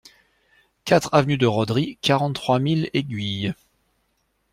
quatre 0.83 1.13
avenue 1.13 1.37
de 1.37 1.45
Roderie, 1.45 1.99
quarante-trois 2.01 2.57
mille 2.57 2.89
Aiguilhe 2.95 3.53